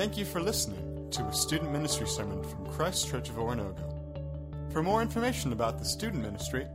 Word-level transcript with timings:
Thank 0.00 0.16
you 0.16 0.24
for 0.24 0.40
listening 0.40 1.10
to 1.10 1.24
a 1.24 1.32
student 1.34 1.72
ministry 1.72 2.06
sermon 2.06 2.42
from 2.42 2.72
Christ 2.72 3.06
Church 3.06 3.28
of 3.28 3.34
Oronogo. 3.34 4.72
For 4.72 4.82
more 4.82 5.02
information 5.02 5.52
about 5.52 5.78
the 5.78 5.84
student 5.84 6.22
ministry, 6.22 6.66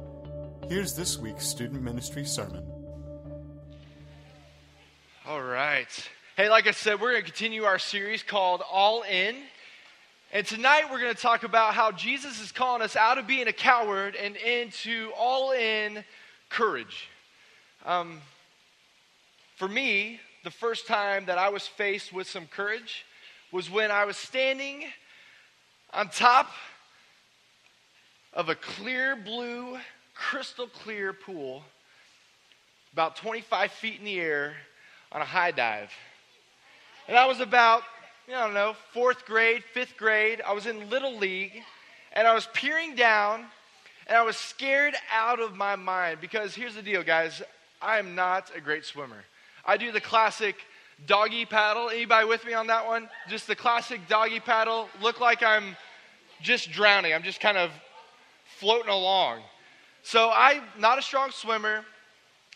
here's 0.70 0.96
this 0.96 1.18
week's 1.18 1.46
student 1.46 1.84
ministry 1.84 2.24
sermon. 2.24 2.66
All 5.28 5.44
right. 5.44 6.10
Hey, 6.38 6.50
like 6.50 6.68
I 6.68 6.72
said, 6.72 7.02
we're 7.02 7.12
going 7.12 7.24
to 7.24 7.30
continue 7.30 7.66
our 7.66 7.80
series 7.80 8.24
called 8.24 8.64
All 8.72 9.02
In. 9.02 9.36
And 10.38 10.46
tonight 10.46 10.84
we're 10.92 11.00
going 11.00 11.16
to 11.16 11.20
talk 11.20 11.42
about 11.42 11.74
how 11.74 11.92
Jesus 11.92 12.40
is 12.40 12.52
calling 12.52 12.84
us 12.84 12.96
out 12.96 13.18
of 13.18 13.26
being 13.26 13.48
a 13.48 13.52
coward 13.52 14.16
and 14.16 14.36
into 14.36 15.10
all 15.18 15.52
in 15.52 16.04
courage. 16.48 17.10
Um, 17.84 18.22
for 19.56 19.68
me, 19.68 20.20
the 20.44 20.52
first 20.52 20.86
time 20.86 21.26
that 21.26 21.40
I 21.40 21.50
was 21.50 21.66
faced 21.66 22.14
with 22.14 22.28
some 22.30 22.46
courage 22.46 23.04
was 23.52 23.72
when 23.72 23.90
I 23.90 24.06
was 24.06 24.16
standing 24.16 24.84
on 25.92 26.08
top 26.10 26.52
of 28.32 28.50
a 28.50 28.54
clear 28.54 29.16
blue, 29.16 29.80
crystal 30.14 30.68
clear 30.68 31.14
pool, 31.14 31.64
about 32.94 33.16
25 33.16 33.72
feet 33.72 33.98
in 33.98 34.06
the 34.06 34.20
air 34.20 34.54
on 35.12 35.20
a 35.20 35.26
high 35.26 35.50
dive. 35.50 35.92
And 37.08 37.18
I 37.18 37.26
was 37.26 37.40
about 37.40 37.82
I 38.30 38.44
don't 38.44 38.54
know, 38.54 38.76
fourth 38.92 39.26
grade, 39.26 39.64
fifth 39.64 39.96
grade. 39.96 40.42
I 40.46 40.52
was 40.52 40.66
in 40.66 40.90
Little 40.90 41.18
League, 41.18 41.64
and 42.12 42.28
I 42.28 42.34
was 42.34 42.50
peering 42.54 42.94
down, 42.94 43.46
and 44.06 44.18
I 44.18 44.22
was 44.22 44.36
scared 44.36 44.96
out 45.14 45.40
of 45.40 45.56
my 45.56 45.78
mind 45.78 46.20
because 46.20 46.54
here's 46.54 46.76
the 46.76 46.82
deal, 46.82 47.04
guys. 47.04 47.42
I 47.82 48.00
am 48.00 48.16
not 48.16 48.52
a 48.54 48.60
great 48.60 48.84
swimmer. 48.84 49.24
I 49.66 49.78
do 49.78 49.94
the 49.94 50.02
classic 50.02 50.58
doggy 51.06 51.46
paddle. 51.46 51.90
Anybody 51.90 52.28
with 52.28 52.46
me 52.46 52.52
on 52.54 52.68
that 52.68 52.86
one? 52.86 53.08
Just 53.30 53.48
the 53.48 53.56
classic 53.56 54.02
doggy 54.10 54.42
paddle. 54.42 54.90
Look 55.02 55.22
like 55.22 55.42
I'm 55.42 55.78
just 56.42 56.70
drowning. 56.70 57.14
I'm 57.14 57.24
just 57.24 57.40
kind 57.40 57.58
of 57.58 57.72
floating 58.60 58.92
along. 58.92 59.40
So 60.04 60.32
I'm 60.36 60.64
not 60.78 61.00
a 61.00 61.02
strong 61.02 61.32
swimmer. 61.32 61.86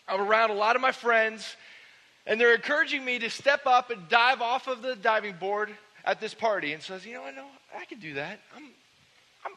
I'm 0.06 0.20
around 0.20 0.50
a 0.50 0.54
lot 0.54 0.76
of 0.76 0.82
my 0.82 0.92
friends, 0.92 1.56
and 2.26 2.40
they're 2.40 2.54
encouraging 2.54 3.04
me 3.04 3.18
to 3.18 3.30
step 3.30 3.66
up 3.66 3.90
and 3.90 4.08
dive 4.08 4.40
off 4.40 4.68
of 4.68 4.82
the 4.82 4.94
diving 4.94 5.34
board 5.34 5.70
at 6.04 6.20
this 6.20 6.34
party. 6.34 6.72
And 6.72 6.82
says, 6.82 7.04
you 7.04 7.14
know, 7.14 7.24
I 7.24 7.32
know 7.32 7.46
I 7.76 7.84
can 7.84 7.98
do 7.98 8.14
that. 8.14 8.40
I'm, 8.56 8.64
I'm, 9.44 9.52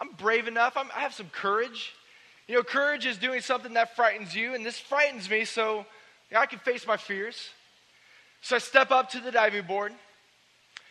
I'm 0.00 0.16
brave 0.16 0.46
enough. 0.46 0.76
I'm, 0.76 0.88
I 0.94 1.00
have 1.00 1.14
some 1.14 1.28
courage. 1.30 1.92
You 2.48 2.56
know, 2.56 2.62
courage 2.62 3.06
is 3.06 3.16
doing 3.16 3.40
something 3.40 3.74
that 3.74 3.94
frightens 3.96 4.34
you, 4.34 4.54
and 4.54 4.66
this 4.66 4.78
frightens 4.78 5.30
me, 5.30 5.44
so 5.44 5.78
you 6.30 6.34
know, 6.34 6.40
I 6.40 6.46
can 6.46 6.58
face 6.58 6.86
my 6.86 6.96
fears. 6.96 7.50
So 8.42 8.56
I 8.56 8.58
step 8.58 8.90
up 8.90 9.10
to 9.10 9.20
the 9.20 9.30
diving 9.30 9.66
board, 9.66 9.92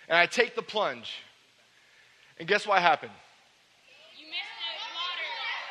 and 0.07 0.17
I 0.17 0.25
take 0.25 0.55
the 0.55 0.61
plunge. 0.61 1.11
And 2.37 2.47
guess 2.47 2.65
what 2.65 2.81
happened? 2.81 3.11
You 4.17 4.25
missed 4.27 4.39
the 4.79 4.95
water. 4.95 5.65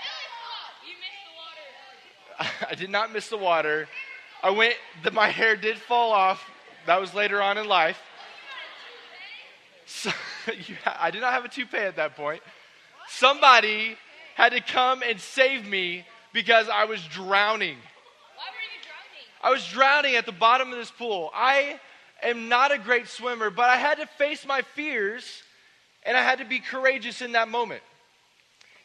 You 0.86 0.94
missed 0.98 1.24
the 1.24 2.44
water. 2.44 2.66
I 2.70 2.74
did 2.74 2.91
not 2.91 3.12
miss 3.12 3.28
the 3.28 3.39
water. 3.39 3.89
I 4.42 4.50
went, 4.50 4.75
the, 5.03 5.11
my 5.11 5.28
hair 5.28 5.56
did 5.56 5.78
fall 5.78 6.12
off. 6.12 6.42
That 6.86 7.00
was 7.00 7.12
later 7.14 7.42
on 7.42 7.58
in 7.58 7.67
life. 7.67 8.00
So, 9.86 10.11
you, 10.67 10.77
I 10.86 11.11
did 11.11 11.20
not 11.20 11.33
have 11.33 11.45
a 11.45 11.48
toupee 11.48 11.78
at 11.78 11.97
that 11.97 12.17
point. 12.17 12.42
Somebody 13.08 13.97
had 14.34 14.53
to 14.53 14.61
come 14.61 15.03
and 15.03 15.20
save 15.20 15.67
me 15.67 16.05
because 16.33 16.69
I 16.69 16.84
was 16.84 17.03
drowning. 17.06 17.77
Why 18.36 18.45
were 18.53 18.62
you 18.62 18.80
drowning? 18.85 19.42
I 19.42 19.51
was 19.51 19.67
drowning 19.67 20.14
at 20.14 20.27
the 20.27 20.33
bottom 20.33 20.70
of 20.70 20.79
this 20.79 20.91
pool. 20.91 21.30
I 21.35 21.80
am 22.23 22.48
not 22.48 22.70
a 22.70 22.79
great 22.79 23.08
swimmer, 23.08 23.51
but 23.51 23.68
I 23.68 23.77
had 23.77 23.98
to 23.98 24.07
face 24.07 24.46
my 24.46 24.62
fears 24.62 25.42
and 26.05 26.17
I 26.17 26.23
had 26.23 26.39
to 26.39 26.45
be 26.45 26.61
courageous 26.61 27.23
in 27.23 27.33
that 27.33 27.48
moment. 27.48 27.83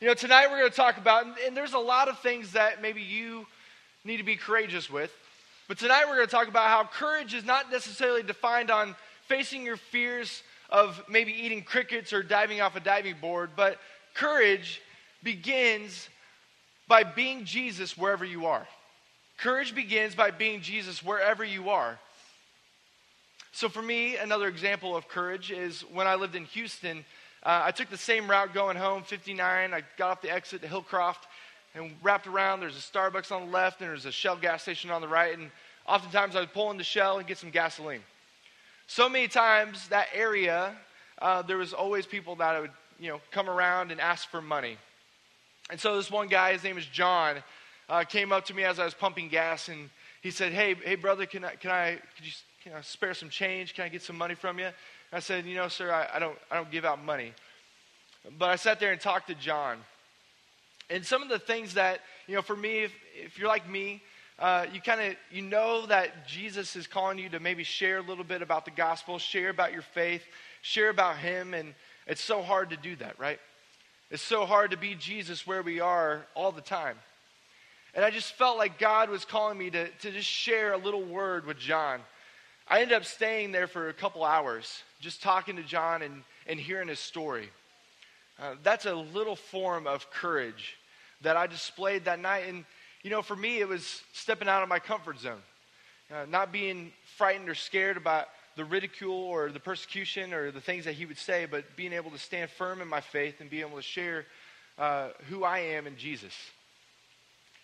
You 0.01 0.07
know, 0.07 0.13
tonight 0.13 0.47
we're 0.49 0.59
going 0.59 0.71
to 0.71 0.75
talk 0.75 0.97
about, 0.97 1.25
and, 1.25 1.35
and 1.45 1.55
there's 1.55 1.73
a 1.73 1.79
lot 1.79 2.09
of 2.09 2.19
things 2.19 2.53
that 2.53 2.81
maybe 2.81 3.01
you 3.01 3.45
need 4.03 4.17
to 4.17 4.23
be 4.23 4.35
courageous 4.35 4.89
with. 4.89 5.11
But 5.67 5.77
tonight 5.77 6.03
we're 6.07 6.15
going 6.15 6.27
to 6.27 6.31
talk 6.31 6.49
about 6.49 6.67
how 6.67 6.83
courage 6.83 7.33
is 7.33 7.45
not 7.45 7.71
necessarily 7.71 8.21
defined 8.21 8.69
on 8.69 8.95
facing 9.27 9.63
your 9.63 9.77
fears 9.77 10.43
of 10.69 11.01
maybe 11.07 11.31
eating 11.31 11.63
crickets 11.63 12.11
or 12.11 12.21
diving 12.21 12.59
off 12.59 12.75
a 12.75 12.81
diving 12.81 13.15
board, 13.21 13.51
but 13.55 13.77
courage 14.13 14.81
begins 15.23 16.09
by 16.89 17.03
being 17.03 17.45
Jesus 17.45 17.97
wherever 17.97 18.25
you 18.25 18.45
are. 18.45 18.67
Courage 19.37 19.73
begins 19.73 20.15
by 20.15 20.31
being 20.31 20.61
Jesus 20.61 21.01
wherever 21.01 21.45
you 21.45 21.69
are. 21.69 21.97
So, 23.53 23.69
for 23.69 23.81
me, 23.81 24.17
another 24.17 24.47
example 24.47 24.97
of 24.97 25.07
courage 25.07 25.49
is 25.49 25.81
when 25.93 26.07
I 26.07 26.15
lived 26.15 26.35
in 26.35 26.43
Houston. 26.45 27.05
Uh, 27.41 27.61
I 27.65 27.71
took 27.71 27.89
the 27.89 27.97
same 27.97 28.29
route 28.29 28.53
going 28.53 28.75
home, 28.75 29.03
59. 29.03 29.73
I 29.73 29.81
got 29.97 30.09
off 30.09 30.21
the 30.21 30.31
exit 30.31 30.61
to 30.63 30.67
Hillcroft, 30.67 31.25
and 31.75 31.91
wrapped 32.01 32.27
around. 32.27 32.59
There's 32.59 32.77
a 32.77 32.79
Starbucks 32.79 33.31
on 33.31 33.45
the 33.45 33.51
left, 33.51 33.81
and 33.81 33.89
there's 33.89 34.05
a 34.05 34.11
Shell 34.11 34.37
gas 34.37 34.61
station 34.61 34.91
on 34.91 35.01
the 35.01 35.07
right. 35.07 35.37
And 35.37 35.49
oftentimes 35.87 36.35
I 36.35 36.41
would 36.41 36.53
pull 36.53 36.71
into 36.71 36.83
Shell 36.83 37.19
and 37.19 37.27
get 37.27 37.37
some 37.37 37.49
gasoline. 37.49 38.01
So 38.87 39.09
many 39.09 39.27
times 39.27 39.87
that 39.89 40.07
area, 40.13 40.75
uh, 41.21 41.41
there 41.41 41.57
was 41.57 41.73
always 41.73 42.05
people 42.05 42.35
that 42.35 42.59
would, 42.59 42.71
you 42.99 43.09
know, 43.09 43.21
come 43.31 43.49
around 43.49 43.91
and 43.91 43.99
ask 43.99 44.29
for 44.29 44.41
money. 44.41 44.77
And 45.69 45.79
so 45.79 45.95
this 45.95 46.11
one 46.11 46.27
guy, 46.27 46.53
his 46.53 46.63
name 46.63 46.77
is 46.77 46.85
John, 46.85 47.37
uh, 47.89 48.03
came 48.03 48.31
up 48.31 48.45
to 48.45 48.53
me 48.53 48.63
as 48.63 48.79
I 48.79 48.85
was 48.85 48.93
pumping 48.93 49.29
gas, 49.29 49.69
and 49.69 49.89
he 50.21 50.31
said, 50.31 50.51
"Hey, 50.51 50.75
hey, 50.75 50.95
brother, 50.95 51.25
can 51.25 51.45
I, 51.45 51.55
can 51.55 51.71
I, 51.71 51.99
could 52.15 52.25
you, 52.25 52.31
can 52.63 52.73
I 52.73 52.81
spare 52.81 53.13
some 53.13 53.29
change? 53.29 53.73
Can 53.73 53.85
I 53.85 53.89
get 53.89 54.01
some 54.01 54.17
money 54.17 54.35
from 54.35 54.59
you?" 54.59 54.65
And 54.65 54.73
I 55.13 55.19
said, 55.19 55.45
"You 55.45 55.55
know, 55.55 55.67
sir, 55.67 55.91
I, 55.91 56.15
I 56.15 56.19
don't, 56.19 56.37
I 56.51 56.55
don't 56.55 56.71
give 56.71 56.85
out 56.85 57.03
money." 57.03 57.33
But 58.37 58.49
I 58.49 58.55
sat 58.55 58.79
there 58.79 58.91
and 58.91 59.01
talked 59.01 59.27
to 59.27 59.35
John. 59.35 59.79
And 60.89 61.05
some 61.05 61.21
of 61.21 61.29
the 61.29 61.39
things 61.39 61.75
that, 61.75 62.01
you 62.27 62.35
know, 62.35 62.41
for 62.41 62.55
me, 62.55 62.83
if, 62.83 62.93
if 63.15 63.39
you're 63.39 63.47
like 63.47 63.67
me, 63.69 64.01
uh, 64.39 64.65
you 64.73 64.81
kind 64.81 64.99
of 64.99 65.15
you 65.31 65.41
know 65.41 65.85
that 65.85 66.27
jesus 66.27 66.75
is 66.75 66.87
calling 66.87 67.19
you 67.19 67.29
to 67.29 67.39
maybe 67.39 67.63
share 67.63 67.99
a 67.99 68.01
little 68.01 68.23
bit 68.23 68.41
about 68.41 68.65
the 68.65 68.71
gospel 68.71 69.19
share 69.19 69.49
about 69.49 69.71
your 69.71 69.81
faith 69.81 70.23
share 70.61 70.89
about 70.89 71.17
him 71.17 71.53
and 71.53 71.73
it's 72.07 72.23
so 72.23 72.41
hard 72.41 72.69
to 72.69 72.77
do 72.77 72.95
that 72.95 73.17
right? 73.19 73.39
It's 74.11 74.21
so 74.21 74.45
hard 74.45 74.71
to 74.71 74.77
be 74.77 74.95
jesus 74.95 75.45
where 75.45 75.61
we 75.61 75.79
are 75.79 76.25
all 76.35 76.51
the 76.51 76.61
time. 76.61 76.97
And 77.95 78.03
i 78.03 78.09
just 78.09 78.33
felt 78.33 78.57
like 78.57 78.79
god 78.79 79.09
was 79.09 79.23
calling 79.23 79.57
me 79.57 79.69
to, 79.69 79.87
to 79.87 80.11
just 80.11 80.27
share 80.27 80.73
a 80.73 80.77
little 80.77 81.03
word 81.03 81.45
with 81.45 81.59
john. 81.59 81.99
I 82.67 82.81
ended 82.81 82.97
up 82.97 83.05
staying 83.05 83.51
there 83.51 83.67
for 83.67 83.89
a 83.89 83.93
couple 83.93 84.23
hours 84.23 84.81
just 84.99 85.21
talking 85.21 85.57
to 85.57 85.63
john 85.63 86.01
and, 86.01 86.23
and 86.47 86.59
hearing 86.59 86.87
his 86.87 86.99
story 86.99 87.49
uh, 88.41 88.55
that's 88.63 88.85
a 88.85 88.93
little 88.93 89.35
form 89.35 89.87
of 89.87 90.09
courage 90.09 90.77
that 91.21 91.37
I 91.37 91.47
displayed 91.47 92.05
that 92.05 92.19
night. 92.19 92.45
And, 92.47 92.65
you 93.03 93.09
know, 93.09 93.21
for 93.21 93.35
me, 93.35 93.59
it 93.59 93.67
was 93.67 94.01
stepping 94.13 94.47
out 94.47 94.63
of 94.63 94.69
my 94.69 94.79
comfort 94.79 95.19
zone, 95.19 95.41
uh, 96.13 96.25
not 96.27 96.51
being 96.51 96.91
frightened 97.17 97.49
or 97.49 97.55
scared 97.55 97.97
about 97.97 98.27
the 98.55 98.65
ridicule 98.65 99.13
or 99.13 99.49
the 99.49 99.59
persecution 99.59 100.33
or 100.33 100.51
the 100.51 100.61
things 100.61 100.85
that 100.85 100.93
he 100.93 101.05
would 101.05 101.17
say, 101.17 101.45
but 101.49 101.75
being 101.75 101.93
able 101.93 102.11
to 102.11 102.17
stand 102.17 102.49
firm 102.51 102.81
in 102.81 102.87
my 102.87 103.01
faith 103.01 103.41
and 103.41 103.49
being 103.49 103.65
able 103.65 103.77
to 103.77 103.83
share 103.83 104.25
uh, 104.77 105.09
who 105.29 105.43
I 105.43 105.59
am 105.59 105.87
in 105.87 105.97
Jesus. 105.97 106.33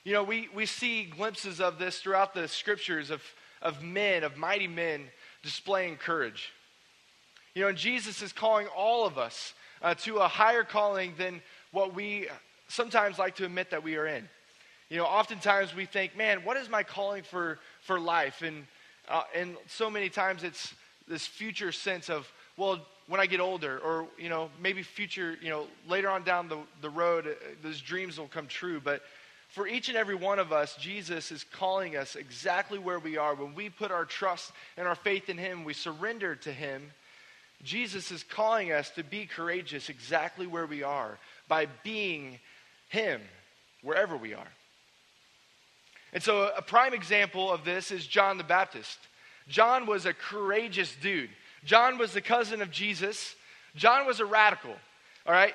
You 0.03 0.13
know, 0.13 0.23
we, 0.23 0.49
we 0.55 0.65
see 0.65 1.03
glimpses 1.03 1.59
of 1.59 1.77
this 1.77 1.99
throughout 1.99 2.33
the 2.33 2.47
scriptures 2.47 3.09
of, 3.09 3.21
of 3.61 3.83
men, 3.83 4.23
of 4.23 4.37
mighty 4.37 4.67
men 4.67 5.05
displaying 5.43 5.97
courage. 5.97 6.51
You 7.53 7.63
know, 7.63 7.67
and 7.69 7.77
Jesus 7.77 8.21
is 8.21 8.31
calling 8.31 8.67
all 8.67 9.05
of 9.05 9.17
us 9.17 9.53
uh, 9.81 9.93
to 9.95 10.17
a 10.17 10.27
higher 10.27 10.63
calling 10.63 11.13
than 11.17 11.41
what 11.71 11.93
we 11.93 12.27
sometimes 12.67 13.17
like 13.19 13.35
to 13.35 13.45
admit 13.45 13.71
that 13.71 13.83
we 13.83 13.95
are 13.95 14.07
in. 14.07 14.27
You 14.89 14.97
know, 14.97 15.05
oftentimes 15.05 15.75
we 15.75 15.85
think, 15.85 16.17
man, 16.17 16.43
what 16.43 16.57
is 16.57 16.69
my 16.69 16.83
calling 16.83 17.23
for, 17.23 17.59
for 17.81 17.99
life? 17.99 18.41
And, 18.41 18.65
uh, 19.07 19.23
and 19.35 19.55
so 19.67 19.89
many 19.89 20.09
times 20.09 20.43
it's 20.43 20.73
this 21.07 21.27
future 21.27 21.71
sense 21.71 22.09
of, 22.09 22.31
well, 22.57 22.85
when 23.07 23.19
I 23.19 23.25
get 23.25 23.39
older, 23.39 23.79
or, 23.79 24.07
you 24.17 24.29
know, 24.29 24.49
maybe 24.61 24.83
future, 24.83 25.37
you 25.41 25.49
know, 25.49 25.65
later 25.87 26.09
on 26.09 26.23
down 26.23 26.47
the, 26.47 26.59
the 26.81 26.89
road, 26.89 27.27
uh, 27.27 27.31
those 27.63 27.81
dreams 27.81 28.19
will 28.19 28.27
come 28.27 28.47
true. 28.47 28.79
But 28.79 29.01
for 29.49 29.67
each 29.67 29.89
and 29.89 29.97
every 29.97 30.15
one 30.15 30.37
of 30.37 30.51
us, 30.51 30.75
Jesus 30.75 31.31
is 31.31 31.43
calling 31.43 31.95
us 31.95 32.15
exactly 32.15 32.77
where 32.77 32.99
we 32.99 33.17
are. 33.17 33.33
When 33.33 33.55
we 33.55 33.69
put 33.69 33.91
our 33.91 34.05
trust 34.05 34.51
and 34.77 34.87
our 34.87 34.95
faith 34.95 35.29
in 35.29 35.37
Him, 35.37 35.63
we 35.63 35.73
surrender 35.73 36.35
to 36.35 36.51
Him. 36.51 36.91
Jesus 37.63 38.11
is 38.11 38.23
calling 38.23 38.71
us 38.71 38.89
to 38.91 39.03
be 39.03 39.25
courageous 39.25 39.89
exactly 39.89 40.47
where 40.47 40.65
we 40.65 40.83
are 40.83 41.17
by 41.47 41.67
being 41.83 42.39
Him 42.89 43.21
wherever 43.81 44.15
we 44.15 44.33
are. 44.33 44.47
And 46.13 46.23
so, 46.23 46.51
a 46.55 46.61
prime 46.61 46.93
example 46.93 47.51
of 47.51 47.65
this 47.65 47.91
is 47.91 48.07
John 48.07 48.37
the 48.37 48.43
Baptist. 48.43 48.97
John 49.47 49.85
was 49.85 50.05
a 50.05 50.13
courageous 50.13 50.95
dude. 51.01 51.29
John 51.65 51.97
was 51.97 52.13
the 52.13 52.21
cousin 52.21 52.61
of 52.61 52.71
Jesus. 52.71 53.35
John 53.75 54.07
was 54.07 54.19
a 54.19 54.25
radical, 54.25 54.75
all 55.25 55.33
right? 55.33 55.53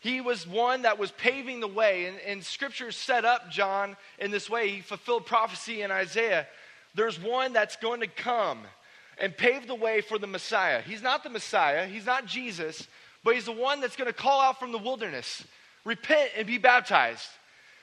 He 0.00 0.20
was 0.20 0.46
one 0.46 0.82
that 0.82 0.98
was 0.98 1.10
paving 1.10 1.60
the 1.60 1.68
way, 1.68 2.06
and, 2.06 2.18
and 2.20 2.44
scripture 2.44 2.92
set 2.92 3.24
up 3.24 3.50
John 3.50 3.96
in 4.18 4.30
this 4.30 4.48
way. 4.48 4.68
He 4.68 4.80
fulfilled 4.80 5.26
prophecy 5.26 5.82
in 5.82 5.90
Isaiah. 5.90 6.46
There's 6.94 7.20
one 7.20 7.52
that's 7.52 7.76
going 7.76 8.00
to 8.00 8.06
come 8.06 8.60
and 9.20 9.36
pave 9.36 9.66
the 9.66 9.74
way 9.74 10.00
for 10.00 10.18
the 10.18 10.26
Messiah. 10.26 10.80
He's 10.80 11.02
not 11.02 11.22
the 11.22 11.30
Messiah, 11.30 11.86
he's 11.86 12.06
not 12.06 12.26
Jesus, 12.26 12.88
but 13.22 13.34
he's 13.34 13.44
the 13.44 13.52
one 13.52 13.80
that's 13.80 13.96
going 13.96 14.08
to 14.08 14.14
call 14.14 14.40
out 14.40 14.58
from 14.58 14.72
the 14.72 14.78
wilderness, 14.78 15.44
repent 15.84 16.30
and 16.36 16.46
be 16.46 16.58
baptized. 16.58 17.28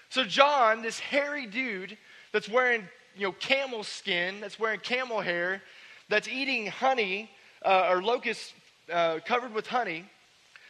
So, 0.10 0.24
John, 0.24 0.82
this 0.82 1.00
hairy 1.00 1.46
dude 1.46 1.98
that's 2.32 2.50
wearing 2.50 2.84
you 3.16 3.28
know, 3.28 3.32
camel 3.34 3.84
skin, 3.84 4.40
that's 4.42 4.60
wearing 4.60 4.80
camel 4.80 5.22
hair, 5.22 5.62
that's 6.10 6.28
eating 6.28 6.68
honey 6.68 7.30
uh, 7.64 7.88
or 7.90 8.02
locusts 8.02 8.54
uh, 8.92 9.20
covered 9.26 9.54
with 9.54 9.68
honey, 9.68 10.06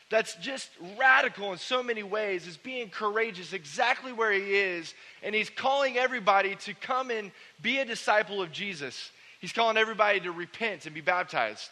that's 0.10 0.36
just 0.36 0.70
radical 0.98 1.52
in 1.52 1.58
so 1.58 1.84
many 1.84 2.02
ways, 2.04 2.48
is 2.48 2.58
being 2.58 2.90
courageous 2.90 3.52
exactly 3.52 4.14
where 4.14 4.32
he 4.32 4.56
is, 4.56 4.94
and 5.22 5.36
he's 5.36 5.50
calling 5.50 5.98
everybody 5.98 6.56
to 6.56 6.74
come 6.74 7.12
and 7.12 7.32
be 7.62 7.80
a 7.80 7.86
disciple 7.86 8.42
of 8.42 8.52
Jesus. 8.52 9.12
He's 9.40 9.54
calling 9.54 9.78
everybody 9.78 10.20
to 10.22 10.32
repent 10.32 10.86
and 10.86 10.96
be 10.96 11.02
baptized. 11.02 11.70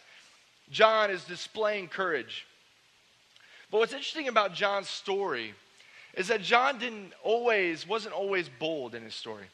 John 0.70 1.10
is 1.10 1.24
displaying 1.24 1.88
courage. 1.88 2.46
But 3.70 3.78
what's 3.78 3.92
interesting 3.92 4.28
about 4.28 4.54
John's 4.54 4.88
story 4.88 5.54
is 6.14 6.28
that 6.28 6.42
John 6.42 6.78
didn't 6.78 7.12
always, 7.22 7.86
wasn't 7.86 8.14
always 8.14 8.48
bold 8.48 8.94
in 8.94 9.02
his 9.02 9.14
story. 9.14 9.46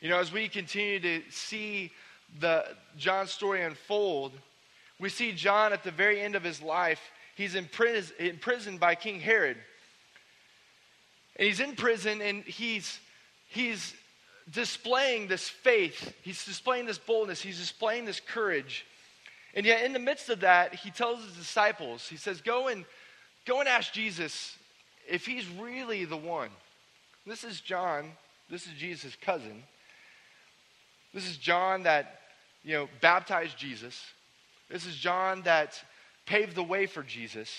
You 0.00 0.10
know, 0.10 0.18
as 0.18 0.32
we 0.32 0.48
continue 0.48 1.00
to 1.00 1.22
see 1.30 1.92
the 2.40 2.64
John's 2.98 3.30
story 3.30 3.62
unfold, 3.62 4.32
we 5.00 5.08
see 5.08 5.32
John 5.32 5.72
at 5.72 5.84
the 5.84 5.90
very 5.90 6.20
end 6.20 6.34
of 6.34 6.42
his 6.42 6.60
life 6.60 7.00
he's 7.36 7.54
in 7.54 7.68
imprisoned 8.18 8.80
by 8.80 8.94
King 8.94 9.20
Herod. 9.20 9.58
And 11.36 11.46
he's 11.46 11.60
in 11.60 11.76
prison 11.76 12.20
and 12.22 12.42
he's, 12.44 12.98
he's 13.48 13.94
displaying 14.50 15.28
this 15.28 15.48
faith. 15.48 16.14
He's 16.22 16.44
displaying 16.44 16.86
this 16.86 16.98
boldness. 16.98 17.42
He's 17.42 17.58
displaying 17.58 18.04
this 18.04 18.20
courage. 18.20 18.86
And 19.54 19.64
yet, 19.64 19.84
in 19.84 19.92
the 19.92 19.98
midst 19.98 20.28
of 20.28 20.40
that, 20.40 20.74
he 20.74 20.90
tells 20.90 21.24
his 21.24 21.32
disciples, 21.32 22.08
he 22.08 22.16
says, 22.16 22.40
Go 22.40 22.68
and, 22.68 22.84
go 23.46 23.60
and 23.60 23.68
ask 23.68 23.92
Jesus 23.92 24.56
if 25.08 25.26
he's 25.26 25.48
really 25.48 26.04
the 26.04 26.16
one. 26.16 26.50
This 27.26 27.42
is 27.42 27.60
John. 27.60 28.12
This 28.48 28.66
is 28.66 28.72
Jesus' 28.74 29.16
cousin. 29.20 29.64
This 31.12 31.28
is 31.28 31.36
John 31.36 31.84
that, 31.84 32.20
you 32.62 32.74
know, 32.74 32.88
baptized 33.00 33.56
Jesus. 33.56 34.00
This 34.70 34.86
is 34.86 34.96
John 34.96 35.42
that 35.42 35.82
paved 36.26 36.54
the 36.54 36.62
way 36.62 36.86
for 36.86 37.02
Jesus. 37.02 37.50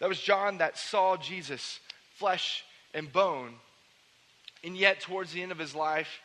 That 0.00 0.08
was 0.08 0.20
John 0.20 0.58
that 0.58 0.76
saw 0.76 1.16
Jesus, 1.16 1.78
flesh 2.16 2.64
and 2.92 3.10
bone. 3.12 3.54
And 4.64 4.76
yet, 4.76 5.00
towards 5.00 5.32
the 5.32 5.42
end 5.42 5.52
of 5.52 5.58
his 5.58 5.74
life, 5.74 6.20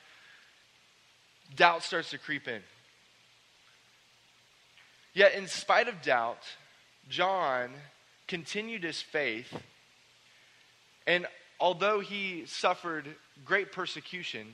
doubt 1.55 1.83
starts 1.83 2.11
to 2.11 2.17
creep 2.17 2.47
in. 2.47 2.61
Yet, 5.13 5.33
in 5.33 5.47
spite 5.47 5.87
of 5.87 6.01
doubt, 6.01 6.43
John 7.09 7.71
continued 8.27 8.83
his 8.83 9.01
faith. 9.01 9.51
And 11.07 11.25
although 11.59 11.99
he 11.99 12.43
suffered 12.45 13.15
great 13.43 13.71
persecution, 13.71 14.53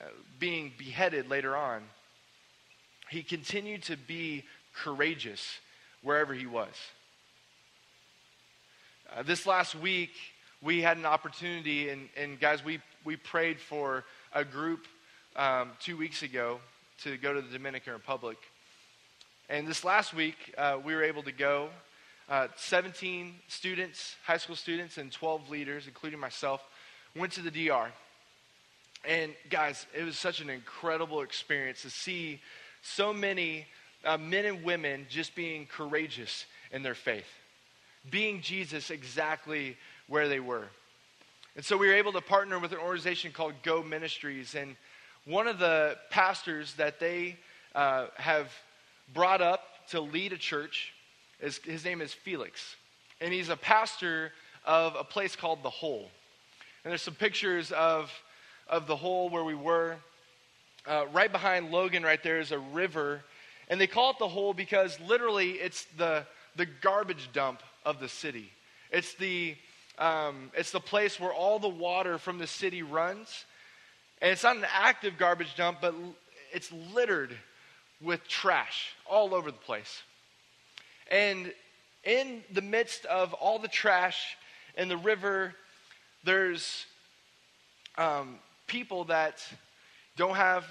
uh, 0.00 0.04
being 0.38 0.72
beheaded 0.78 1.28
later 1.28 1.56
on, 1.56 1.82
he 3.10 3.22
continued 3.22 3.82
to 3.82 3.96
be 3.96 4.44
courageous 4.74 5.58
wherever 6.02 6.32
he 6.32 6.46
was. 6.46 6.72
Uh, 9.14 9.22
this 9.22 9.46
last 9.46 9.74
week, 9.74 10.12
we 10.62 10.80
had 10.80 10.96
an 10.96 11.04
opportunity, 11.04 11.88
and, 11.88 12.08
and 12.16 12.38
guys, 12.38 12.64
we, 12.64 12.80
we 13.04 13.16
prayed 13.16 13.60
for 13.60 14.04
a 14.32 14.44
group 14.44 14.86
um, 15.34 15.70
two 15.80 15.96
weeks 15.96 16.22
ago 16.22 16.60
to 17.02 17.16
go 17.16 17.34
to 17.34 17.42
the 17.42 17.50
Dominican 17.50 17.92
Republic. 17.92 18.38
And 19.48 19.66
this 19.66 19.84
last 19.84 20.14
week, 20.14 20.36
uh, 20.56 20.78
we 20.82 20.94
were 20.94 21.02
able 21.02 21.24
to 21.24 21.32
go. 21.32 21.68
Uh, 22.28 22.46
17 22.56 23.34
students, 23.48 24.14
high 24.24 24.36
school 24.36 24.54
students, 24.54 24.98
and 24.98 25.10
12 25.10 25.50
leaders, 25.50 25.88
including 25.88 26.20
myself, 26.20 26.62
went 27.16 27.32
to 27.32 27.42
the 27.42 27.50
DR. 27.50 27.88
And 29.04 29.32
guys, 29.50 29.86
it 29.92 30.04
was 30.04 30.16
such 30.16 30.40
an 30.40 30.48
incredible 30.48 31.22
experience 31.22 31.82
to 31.82 31.90
see 31.90 32.40
so 32.82 33.12
many 33.12 33.66
uh, 34.04 34.16
men 34.16 34.44
and 34.44 34.62
women 34.62 35.06
just 35.08 35.34
being 35.34 35.66
courageous 35.66 36.46
in 36.70 36.82
their 36.82 36.94
faith, 36.94 37.26
being 38.10 38.40
Jesus 38.40 38.90
exactly 38.90 39.76
where 40.08 40.28
they 40.28 40.40
were. 40.40 40.66
And 41.56 41.64
so 41.64 41.76
we 41.76 41.88
were 41.88 41.94
able 41.94 42.12
to 42.12 42.20
partner 42.20 42.58
with 42.58 42.72
an 42.72 42.78
organization 42.78 43.32
called 43.32 43.54
Go 43.62 43.82
Ministries. 43.82 44.54
And 44.54 44.76
one 45.24 45.46
of 45.46 45.58
the 45.58 45.96
pastors 46.10 46.74
that 46.74 46.98
they 46.98 47.36
uh, 47.74 48.06
have 48.16 48.50
brought 49.12 49.40
up 49.40 49.62
to 49.90 50.00
lead 50.00 50.32
a 50.32 50.38
church, 50.38 50.92
is, 51.40 51.58
his 51.58 51.84
name 51.84 52.00
is 52.00 52.12
Felix. 52.12 52.76
And 53.20 53.32
he's 53.32 53.48
a 53.48 53.56
pastor 53.56 54.32
of 54.64 54.94
a 54.96 55.04
place 55.04 55.36
called 55.36 55.62
The 55.62 55.70
Hole. 55.70 56.10
And 56.84 56.90
there's 56.90 57.02
some 57.02 57.14
pictures 57.14 57.70
of, 57.72 58.10
of 58.68 58.86
The 58.86 58.96
Hole 58.96 59.28
where 59.28 59.44
we 59.44 59.54
were. 59.54 59.96
Uh, 60.86 61.04
right 61.12 61.30
behind 61.30 61.70
Logan, 61.70 62.02
right 62.02 62.22
there, 62.22 62.40
is 62.40 62.50
a 62.50 62.58
river 62.58 63.22
and 63.72 63.80
they 63.80 63.86
call 63.86 64.10
it 64.10 64.18
the 64.18 64.28
hole 64.28 64.52
because 64.52 64.98
literally 65.00 65.52
it's 65.52 65.86
the, 65.96 66.26
the 66.56 66.66
garbage 66.66 67.30
dump 67.32 67.62
of 67.84 68.00
the 68.00 68.08
city. 68.08 68.50
It's 68.90 69.14
the, 69.14 69.56
um, 69.98 70.50
it's 70.54 70.70
the 70.70 70.80
place 70.80 71.18
where 71.18 71.32
all 71.32 71.58
the 71.58 71.68
water 71.68 72.18
from 72.18 72.38
the 72.38 72.46
city 72.46 72.82
runs. 72.82 73.44
And 74.20 74.30
it's 74.30 74.44
not 74.44 74.56
an 74.56 74.66
active 74.72 75.18
garbage 75.18 75.56
dump, 75.56 75.78
but 75.80 75.94
it's 76.52 76.70
littered 76.94 77.36
with 78.00 78.26
trash 78.28 78.94
all 79.08 79.34
over 79.34 79.50
the 79.50 79.56
place. 79.58 80.02
And 81.10 81.52
in 82.04 82.42
the 82.52 82.62
midst 82.62 83.04
of 83.06 83.32
all 83.34 83.58
the 83.58 83.68
trash 83.68 84.36
in 84.76 84.88
the 84.88 84.96
river, 84.96 85.54
there's 86.24 86.86
um, 87.98 88.38
people 88.66 89.04
that 89.04 89.44
don't 90.16 90.36
have 90.36 90.64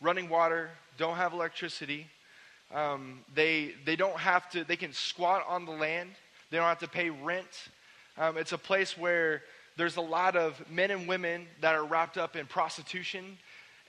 running 0.00 0.28
water, 0.28 0.70
don't 0.96 1.16
have 1.16 1.32
electricity, 1.32 2.06
um, 2.74 3.20
they, 3.34 3.72
they 3.84 3.96
don't 3.96 4.18
have 4.18 4.48
to, 4.50 4.64
they 4.64 4.76
can 4.76 4.92
squat 4.92 5.44
on 5.48 5.64
the 5.64 5.72
land. 5.72 6.10
They 6.50 6.56
don't 6.56 6.66
have 6.66 6.78
to 6.80 6.88
pay 6.88 7.10
rent. 7.10 7.68
Um, 8.16 8.36
it's 8.36 8.52
a 8.52 8.58
place 8.58 8.96
where 8.96 9.42
there's 9.76 9.96
a 9.96 10.02
lot 10.02 10.36
of 10.36 10.62
men 10.70 10.90
and 10.90 11.06
women 11.06 11.46
that 11.60 11.74
are 11.74 11.84
wrapped 11.84 12.18
up 12.18 12.36
in 12.36 12.46
prostitution 12.46 13.38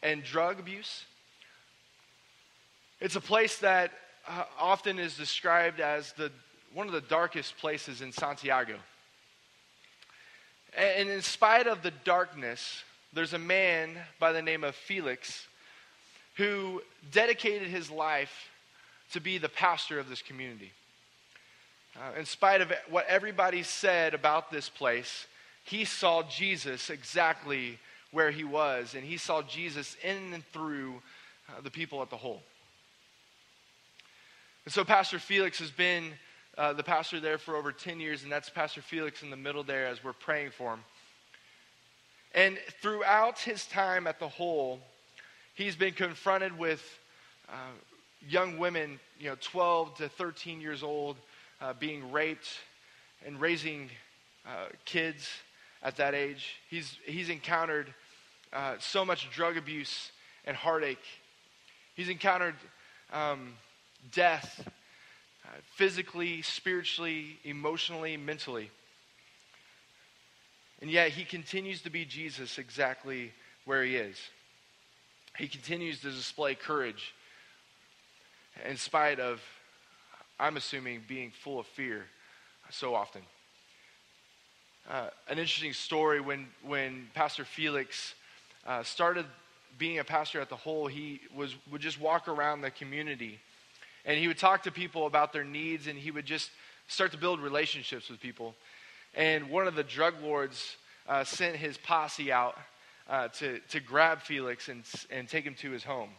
and 0.04 0.24
drug 0.24 0.60
abuse. 0.60 1.06
It's 3.02 3.16
a 3.16 3.22
place 3.22 3.58
that 3.60 3.92
uh, 4.28 4.44
often 4.60 5.00
is 5.00 5.16
described 5.16 5.80
as 5.80 6.14
the, 6.14 6.32
one 6.74 6.88
of 6.88 6.94
the 6.94 7.02
darkest 7.02 7.58
places 7.58 8.02
in 8.02 8.12
Santiago. 8.12 8.76
And 10.78 11.10
in 11.10 11.22
spite 11.22 11.66
of 11.66 11.82
the 11.82 11.92
darkness, 12.04 12.84
there's 13.14 13.34
a 13.34 13.40
man 13.40 13.98
by 14.20 14.32
the 14.32 14.42
name 14.42 14.64
of 14.64 14.76
Felix 14.76 15.48
who 16.36 16.82
dedicated 17.12 17.68
his 17.68 17.90
life 17.90 18.50
to 19.12 19.20
be 19.20 19.38
the 19.38 19.50
pastor 19.50 20.00
of 20.00 20.08
this 20.08 20.22
community. 20.22 20.72
Uh, 21.96 22.20
in 22.20 22.26
spite 22.26 22.62
of 22.62 22.72
what 22.90 23.06
everybody 23.08 23.64
said 23.64 24.14
about 24.14 24.52
this 24.52 24.70
place, 24.70 25.26
he 25.64 25.86
saw 25.86 26.24
Jesus 26.24 26.90
exactly 26.90 27.80
where 28.12 28.32
he 28.32 28.44
was, 28.44 28.96
and 28.96 29.04
he 29.04 29.18
saw 29.18 29.42
Jesus 29.42 29.96
in 30.04 30.34
and 30.34 30.46
through 30.52 31.02
uh, 31.50 31.62
the 31.62 31.72
people 31.72 32.02
at 32.02 32.10
the 32.10 32.18
hole. 32.18 32.42
And 34.66 34.74
so, 34.74 34.84
Pastor 34.84 35.20
Felix 35.20 35.60
has 35.60 35.72
been 35.72 36.12
uh, 36.58 36.74
the 36.74 36.84
pastor 36.84 37.20
there 37.20 37.38
for 37.38 37.56
over 37.56 37.72
10 37.72 38.00
years, 38.00 38.24
and 38.24 38.32
that's 38.32 38.50
Pastor 38.50 38.82
Felix 38.82 39.24
in 39.24 39.30
the 39.30 39.38
middle 39.38 39.64
there 39.64 39.88
as 39.88 40.04
we're 40.04 40.14
praying 40.14 40.52
for 40.52 40.74
him. 40.74 40.80
And 42.34 42.58
throughout 42.82 43.40
his 43.40 43.66
time 43.66 44.06
at 44.08 44.20
the 44.20 44.28
hole, 44.28 44.80
he's 45.56 45.76
been 45.76 45.94
confronted 45.94 46.58
with 46.58 46.84
uh, 47.48 47.72
young 48.28 48.58
women, 48.58 49.00
you 49.20 49.30
know, 49.30 49.38
12 49.40 49.96
to 49.98 50.10
13 50.10 50.62
years 50.62 50.84
old, 50.84 51.18
uh, 51.62 51.74
being 51.74 52.12
raped 52.12 52.48
and 53.26 53.40
raising 53.40 53.90
uh, 54.46 54.68
kids 54.86 55.28
at 55.84 55.98
that 55.98 56.14
age. 56.14 56.56
He's, 56.70 56.98
he's 57.06 57.30
encountered 57.30 57.94
uh, 58.52 58.76
so 58.80 59.06
much 59.06 59.30
drug 59.32 59.58
abuse 59.58 60.12
and 60.46 60.56
heartache. 60.56 61.04
He's 61.96 62.10
encountered 62.10 62.56
um, 63.12 63.54
death 64.12 64.64
uh, 65.46 65.50
physically, 65.76 66.42
spiritually, 66.42 67.38
emotionally, 67.44 68.18
mentally. 68.18 68.72
And 70.82 70.90
yet 70.90 71.10
he 71.10 71.26
continues 71.26 71.82
to 71.82 71.90
be 71.90 72.06
Jesus 72.06 72.58
exactly 72.58 73.34
where 73.66 73.84
he 73.84 73.96
is. 73.96 74.18
He 75.38 75.48
continues 75.48 76.00
to 76.02 76.12
display 76.12 76.56
courage 76.56 77.14
in 78.66 78.78
spite 78.78 79.20
of, 79.20 79.42
I'm 80.40 80.56
assuming, 80.58 81.02
being 81.08 81.32
full 81.32 81.60
of 81.60 81.68
fear 81.68 82.06
so 82.70 82.96
often. 82.96 83.22
uh, 84.90 85.10
an 85.28 85.38
interesting 85.38 85.74
story 85.74 86.20
when, 86.20 86.48
when 86.64 87.08
Pastor 87.14 87.46
Felix 87.46 88.16
uh, 88.66 88.84
started 88.84 89.26
being 89.78 90.00
a 90.00 90.04
pastor 90.04 90.42
at 90.42 90.50
the 90.50 90.56
Hole. 90.56 90.88
He 90.88 91.22
was, 91.36 91.56
would 91.72 91.82
just 91.82 92.00
walk 92.00 92.28
around 92.28 92.62
the 92.62 92.72
community 92.72 93.40
and 94.06 94.18
he 94.18 94.28
would 94.28 94.38
talk 94.38 94.64
to 94.64 94.72
people 94.72 95.06
about 95.06 95.34
their 95.34 95.44
needs 95.44 95.88
and 95.88 95.98
he 95.98 96.12
would 96.12 96.26
just 96.26 96.50
start 96.88 97.12
to 97.12 97.18
build 97.18 97.40
relationships 97.40 98.10
with 98.10 98.20
people. 98.20 98.56
And 99.14 99.50
one 99.50 99.68
of 99.68 99.76
the 99.76 99.84
drug 99.84 100.16
lords 100.24 100.78
uh, 101.08 101.24
sent 101.24 101.56
his 101.56 101.78
posse 101.78 102.32
out 102.32 102.58
uh, 103.10 103.28
to, 103.30 103.60
to 103.70 103.80
grab 103.80 104.22
Felix 104.22 104.70
and, 104.70 104.84
and 105.10 105.28
take 105.28 105.44
him 105.44 105.56
to 105.56 105.72
his 105.72 105.84
home. 105.84 106.10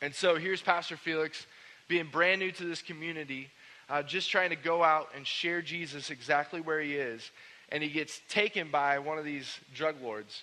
And 0.00 0.14
so 0.14 0.36
here's 0.36 0.62
Pastor 0.62 0.96
Felix 0.96 1.46
being 1.88 2.06
brand 2.06 2.40
new 2.40 2.52
to 2.52 2.64
this 2.64 2.82
community, 2.82 3.48
uh, 3.88 4.02
just 4.02 4.30
trying 4.30 4.50
to 4.50 4.56
go 4.56 4.84
out 4.84 5.08
and 5.16 5.26
share 5.26 5.62
Jesus 5.62 6.10
exactly 6.10 6.60
where 6.60 6.80
he 6.80 6.94
is. 6.94 7.30
And 7.70 7.82
he 7.82 7.88
gets 7.88 8.20
taken 8.28 8.70
by 8.70 8.98
one 8.98 9.18
of 9.18 9.24
these 9.24 9.58
drug 9.74 9.96
lords. 10.02 10.42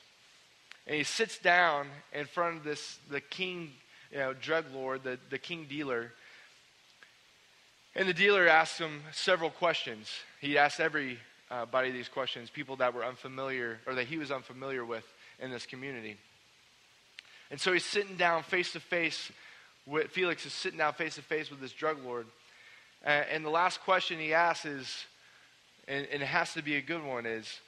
And 0.87 0.95
he 0.95 1.03
sits 1.03 1.37
down 1.37 1.87
in 2.13 2.25
front 2.25 2.57
of 2.57 2.63
this, 2.63 2.99
the 3.09 3.21
king, 3.21 3.71
you 4.11 4.19
know, 4.19 4.33
drug 4.33 4.65
lord, 4.73 5.03
the, 5.03 5.17
the 5.29 5.39
king 5.39 5.65
dealer. 5.69 6.11
And 7.95 8.07
the 8.07 8.13
dealer 8.13 8.47
asks 8.47 8.77
him 8.77 9.01
several 9.11 9.49
questions. 9.49 10.11
He 10.41 10.57
asked 10.57 10.79
everybody 10.79 11.91
these 11.91 12.09
questions, 12.09 12.49
people 12.49 12.75
that 12.77 12.93
were 12.93 13.05
unfamiliar, 13.05 13.79
or 13.87 13.95
that 13.95 14.07
he 14.07 14.17
was 14.17 14.31
unfamiliar 14.31 14.85
with 14.85 15.05
in 15.39 15.49
this 15.49 15.65
community. 15.65 16.17
And 17.49 17.59
so 17.59 17.73
he's 17.73 17.85
sitting 17.85 18.17
down 18.17 18.43
face 18.43 18.73
to 18.73 18.79
face 18.79 19.31
Felix 20.09 20.45
is 20.45 20.53
sitting 20.53 20.79
down 20.79 20.93
face 20.93 21.15
to 21.15 21.21
face 21.21 21.49
with 21.49 21.61
this 21.61 21.71
drug 21.71 22.03
lord. 22.03 22.25
And 23.03 23.45
the 23.45 23.49
last 23.49 23.81
question 23.81 24.19
he 24.19 24.33
asks 24.33 24.65
is, 24.65 25.05
and 25.87 26.07
it 26.11 26.21
has 26.21 26.53
to 26.53 26.63
be 26.63 26.75
a 26.75 26.81
good 26.81 27.03
one, 27.03 27.25
is, 27.25 27.59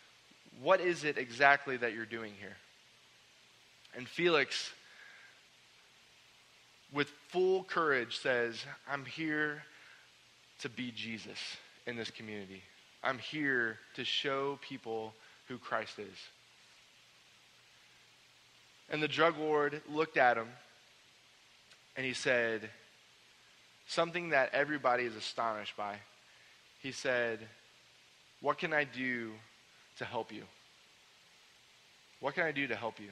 what 0.61 0.81
is 0.81 1.03
it 1.03 1.17
exactly 1.17 1.77
that 1.77 1.93
you're 1.93 2.05
doing 2.05 2.33
here? 2.39 2.57
And 3.95 4.07
Felix, 4.07 4.71
with 6.91 7.11
full 7.29 7.63
courage, 7.63 8.17
says, 8.17 8.65
I'm 8.89 9.05
here 9.05 9.63
to 10.61 10.69
be 10.69 10.91
Jesus 10.91 11.37
in 11.85 11.95
this 11.95 12.09
community. 12.09 12.63
I'm 13.03 13.19
here 13.19 13.77
to 13.95 14.03
show 14.03 14.57
people 14.67 15.13
who 15.47 15.59
Christ 15.59 15.99
is. 15.99 16.17
And 18.89 19.03
the 19.03 19.07
drug 19.07 19.37
lord 19.37 19.81
looked 19.87 20.17
at 20.17 20.37
him 20.37 20.47
and 21.97 22.05
he 22.05 22.13
said 22.13 22.69
something 23.87 24.29
that 24.29 24.53
everybody 24.53 25.03
is 25.03 25.15
astonished 25.15 25.75
by. 25.75 25.95
He 26.81 26.91
said, 26.91 27.39
What 28.39 28.59
can 28.59 28.71
I 28.71 28.83
do 28.83 29.31
to 29.97 30.05
help 30.05 30.31
you? 30.31 30.43
What 32.19 32.35
can 32.35 32.43
I 32.43 32.51
do 32.51 32.67
to 32.67 32.75
help 32.75 32.99
you? 32.99 33.09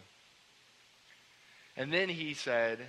And 1.76 1.92
then 1.92 2.10
he 2.10 2.36
said, 2.36 2.80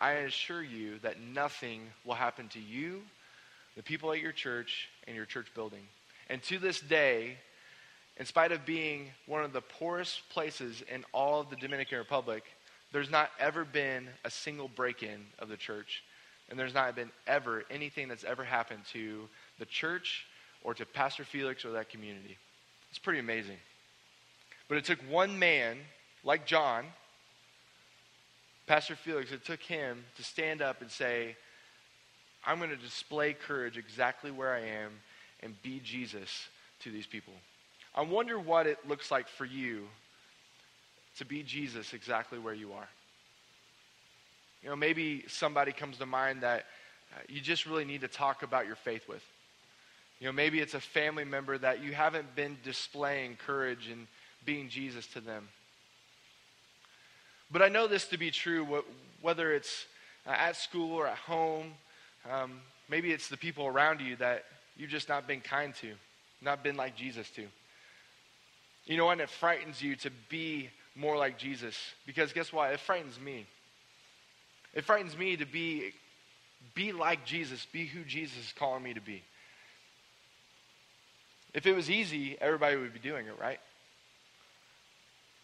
I 0.00 0.12
assure 0.12 0.62
you 0.62 0.98
that 1.00 1.20
nothing 1.20 1.80
will 2.04 2.14
happen 2.14 2.48
to 2.48 2.60
you, 2.60 3.02
the 3.74 3.82
people 3.82 4.12
at 4.12 4.20
your 4.20 4.32
church, 4.32 4.88
and 5.06 5.16
your 5.16 5.24
church 5.24 5.48
building. 5.54 5.82
And 6.30 6.42
to 6.44 6.58
this 6.58 6.80
day, 6.80 7.38
in 8.16 8.26
spite 8.26 8.52
of 8.52 8.66
being 8.66 9.08
one 9.26 9.44
of 9.44 9.52
the 9.52 9.60
poorest 9.60 10.28
places 10.28 10.82
in 10.92 11.04
all 11.12 11.40
of 11.40 11.50
the 11.50 11.56
Dominican 11.56 11.98
Republic, 11.98 12.44
there's 12.92 13.10
not 13.10 13.30
ever 13.38 13.64
been 13.64 14.08
a 14.24 14.30
single 14.30 14.68
break 14.68 15.02
in 15.02 15.26
of 15.38 15.48
the 15.48 15.56
church. 15.56 16.02
And 16.50 16.58
there's 16.58 16.74
not 16.74 16.96
been 16.96 17.10
ever 17.26 17.64
anything 17.70 18.08
that's 18.08 18.24
ever 18.24 18.42
happened 18.42 18.82
to 18.92 19.28
the 19.58 19.66
church 19.66 20.26
or 20.64 20.72
to 20.74 20.86
Pastor 20.86 21.24
Felix 21.24 21.64
or 21.64 21.72
that 21.72 21.90
community. 21.90 22.38
It's 22.90 22.98
pretty 22.98 23.18
amazing. 23.18 23.58
But 24.68 24.78
it 24.78 24.84
took 24.84 24.98
one 25.10 25.38
man, 25.38 25.78
like 26.24 26.46
John, 26.46 26.86
Pastor 28.66 28.96
Felix, 28.96 29.32
it 29.32 29.44
took 29.44 29.60
him 29.60 30.04
to 30.16 30.22
stand 30.22 30.62
up 30.62 30.80
and 30.80 30.90
say, 30.90 31.36
I'm 32.44 32.58
going 32.58 32.70
to 32.70 32.76
display 32.76 33.34
courage 33.34 33.76
exactly 33.76 34.30
where 34.30 34.52
I 34.52 34.60
am 34.60 34.92
and 35.42 35.60
be 35.62 35.80
Jesus 35.84 36.48
to 36.80 36.90
these 36.90 37.06
people. 37.06 37.34
I 37.94 38.02
wonder 38.02 38.38
what 38.38 38.66
it 38.66 38.78
looks 38.86 39.10
like 39.10 39.28
for 39.28 39.44
you 39.44 39.88
to 41.18 41.24
be 41.24 41.42
Jesus 41.42 41.92
exactly 41.92 42.38
where 42.38 42.54
you 42.54 42.72
are. 42.72 42.88
You 44.62 44.70
know, 44.70 44.76
maybe 44.76 45.24
somebody 45.28 45.72
comes 45.72 45.98
to 45.98 46.06
mind 46.06 46.42
that 46.42 46.66
uh, 47.14 47.20
you 47.28 47.40
just 47.40 47.66
really 47.66 47.84
need 47.84 48.00
to 48.00 48.08
talk 48.08 48.42
about 48.42 48.66
your 48.66 48.76
faith 48.76 49.08
with. 49.08 49.22
You 50.20 50.26
know, 50.26 50.32
maybe 50.32 50.58
it's 50.58 50.74
a 50.74 50.80
family 50.80 51.24
member 51.24 51.56
that 51.58 51.82
you 51.82 51.92
haven't 51.92 52.34
been 52.34 52.56
displaying 52.64 53.36
courage 53.36 53.88
and 53.88 54.06
being 54.44 54.68
Jesus 54.68 55.06
to 55.08 55.20
them. 55.20 55.48
But 57.50 57.62
I 57.62 57.68
know 57.68 57.86
this 57.86 58.08
to 58.08 58.18
be 58.18 58.30
true, 58.30 58.82
whether 59.22 59.52
it's 59.52 59.86
uh, 60.26 60.30
at 60.30 60.56
school 60.56 60.92
or 60.92 61.06
at 61.06 61.16
home. 61.16 61.72
Um, 62.28 62.60
maybe 62.88 63.12
it's 63.12 63.28
the 63.28 63.36
people 63.36 63.66
around 63.66 64.00
you 64.00 64.16
that 64.16 64.44
you've 64.76 64.90
just 64.90 65.08
not 65.08 65.26
been 65.26 65.40
kind 65.40 65.74
to, 65.76 65.92
not 66.42 66.62
been 66.62 66.76
like 66.76 66.96
Jesus 66.96 67.30
to. 67.30 67.46
You 68.86 68.96
know, 68.96 69.10
and 69.10 69.20
it 69.20 69.30
frightens 69.30 69.80
you 69.80 69.96
to 69.96 70.10
be 70.28 70.70
more 70.98 71.16
like 71.16 71.38
Jesus. 71.38 71.76
Because 72.06 72.32
guess 72.32 72.52
what? 72.52 72.72
It 72.72 72.80
frightens 72.80 73.18
me. 73.18 73.46
It 74.74 74.84
frightens 74.84 75.16
me 75.16 75.36
to 75.36 75.46
be, 75.46 75.92
be 76.74 76.92
like 76.92 77.24
Jesus, 77.24 77.66
be 77.72 77.86
who 77.86 78.04
Jesus 78.04 78.36
is 78.38 78.52
calling 78.52 78.82
me 78.82 78.94
to 78.94 79.00
be. 79.00 79.22
If 81.54 81.66
it 81.66 81.74
was 81.74 81.90
easy, 81.90 82.36
everybody 82.40 82.76
would 82.76 82.92
be 82.92 82.98
doing 82.98 83.26
it, 83.26 83.34
right? 83.40 83.60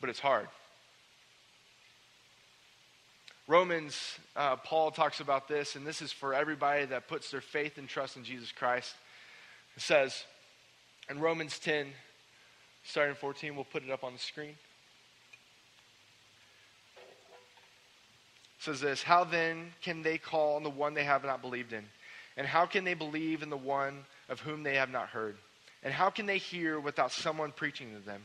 But 0.01 0.11
it's 0.11 0.21
hard. 0.21 0.49
Romans, 3.47 4.19
uh, 4.37 4.57
Paul 4.57 4.91
talks 4.91 5.21
about 5.21 5.49
this, 5.49 5.77
and 5.77 5.87
this 5.87 6.03
is 6.03 6.13
for 6.13 6.35
everybody 6.35 6.87
that 6.87 7.09
puts 7.09 7.31
their 7.31 7.41
faith 7.41 7.79
and 7.79 7.89
trust 7.89 8.17
in 8.17 8.25
Jesus 8.25 8.53
Christ. 8.53 8.95
It 9.77 9.83
says 9.83 10.25
in 11.11 11.21
Romans 11.21 11.59
10, 11.59 11.89
starting 12.85 13.15
14, 13.15 13.55
we'll 13.55 13.65
put 13.65 13.83
it 13.83 13.91
up 13.91 14.05
on 14.05 14.13
the 14.15 14.19
screen. 14.19 14.57
Says 18.65 18.81
this 18.81 19.03
How 19.03 19.25
then 19.25 19.73
can 19.83 20.03
they 20.03 20.19
call 20.19 20.57
on 20.57 20.63
the 20.63 20.71
one 20.71 20.95
they 20.95 21.05
have 21.05 21.25
not 21.25 21.43
believed 21.43 21.73
in? 21.73 21.85
And 22.37 22.47
how 22.47 22.67
can 22.67 22.85
they 22.85 22.95
believe 22.95 23.43
in 23.43 23.51
the 23.51 23.57
one 23.57 24.05
of 24.29 24.41
whom 24.41 24.63
they 24.63 24.77
have 24.77 24.91
not 24.91 25.09
heard? 25.09 25.37
And 25.83 25.93
how 25.93 26.11
can 26.11 26.27
they 26.27 26.39
hear 26.39 26.81
without 26.81 27.13
someone 27.13 27.53
preaching 27.53 27.95
to 27.95 28.05
them? 28.05 28.23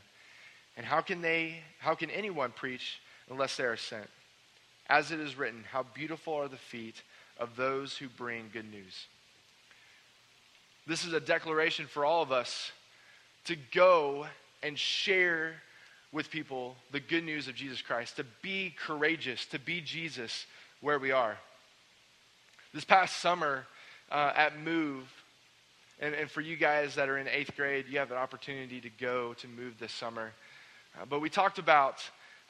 And 0.77 0.85
how 0.85 1.01
can 1.01 1.21
they 1.21 1.61
how 1.79 1.93
can 1.93 2.09
anyone 2.09 2.51
preach 2.51 2.99
unless 3.29 3.57
they 3.57 3.65
are 3.65 3.77
sent? 3.77 4.09
As 4.87 5.11
it 5.11 5.19
is 5.19 5.37
written, 5.37 5.65
how 5.71 5.83
beautiful 5.93 6.33
are 6.33 6.47
the 6.47 6.57
feet 6.57 7.03
of 7.37 7.55
those 7.55 7.95
who 7.97 8.07
bring 8.09 8.49
good 8.51 8.69
news. 8.71 9.05
This 10.87 11.05
is 11.05 11.13
a 11.13 11.19
declaration 11.19 11.85
for 11.85 12.03
all 12.03 12.23
of 12.23 12.31
us 12.31 12.71
to 13.45 13.55
go 13.71 14.25
and 14.63 14.77
share 14.77 15.61
with 16.11 16.29
people 16.29 16.75
the 16.91 16.99
good 16.99 17.23
news 17.23 17.47
of 17.47 17.55
Jesus 17.55 17.81
Christ, 17.81 18.17
to 18.17 18.25
be 18.41 18.73
courageous, 18.85 19.45
to 19.47 19.59
be 19.59 19.81
Jesus 19.81 20.45
where 20.81 20.99
we 20.99 21.11
are. 21.11 21.37
This 22.73 22.85
past 22.85 23.17
summer 23.17 23.65
uh, 24.11 24.33
at 24.35 24.59
Move, 24.59 25.05
and, 25.99 26.15
and, 26.15 26.31
for 26.31 26.41
you 26.41 26.55
guys 26.55 26.95
that 26.95 27.09
are 27.09 27.17
in 27.17 27.27
eighth 27.27 27.55
grade, 27.55 27.85
you 27.89 27.99
have 27.99 28.11
an 28.11 28.17
opportunity 28.17 28.79
to 28.81 28.89
go 28.89 29.33
to 29.35 29.47
Move 29.47 29.73
this 29.79 29.91
summer. 29.91 30.31
Uh, 30.99 31.05
but 31.05 31.19
we 31.19 31.29
talked 31.29 31.59
about 31.59 32.01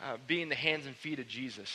uh, 0.01 0.18
being 0.28 0.50
the 0.50 0.56
hands 0.56 0.86
and 0.86 0.96
feet 0.96 1.20
of 1.20 1.28
Jesus. 1.28 1.70